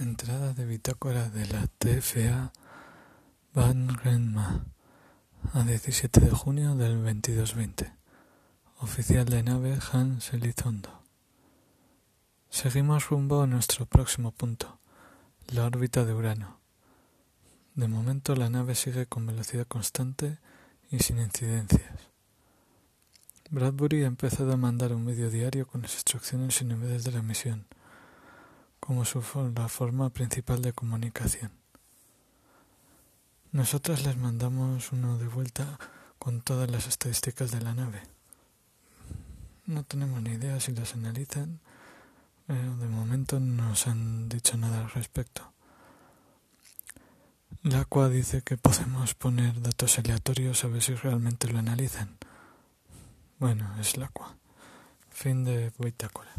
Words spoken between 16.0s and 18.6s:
de Urano. De momento la